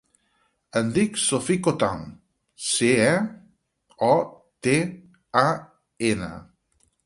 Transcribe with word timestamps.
Em 0.79 0.87
dic 0.95 1.19
Sophie 1.23 1.57
Cotan: 1.67 2.01
ce, 2.69 2.91
o, 4.11 4.13
te, 4.69 4.77
a, 5.47 5.49
ena. 6.13 6.35